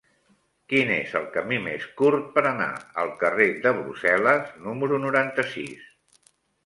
[0.71, 2.71] Quin és el camí més curt per anar
[3.03, 5.85] al carrer de Brussel·les número noranta-sis?